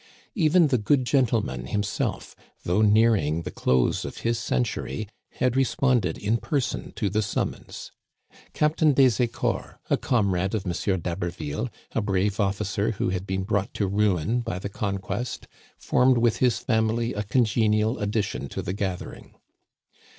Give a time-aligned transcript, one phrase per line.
[0.33, 6.37] Even" the good gentleman" himself, though nearing the close of his century, had responded in
[6.37, 7.91] person to the summons.
[8.53, 10.71] Captain des Ecors, a com rade of M.
[10.71, 16.37] d'Haberville, a brave officer who had been brought to ruin by the conquest, formed with
[16.37, 19.35] his family a congenial addition to the gathering.